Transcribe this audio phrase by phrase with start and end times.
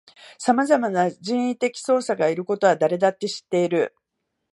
[0.39, 3.95] さまざまな人為的操作がいることは誰だって知っている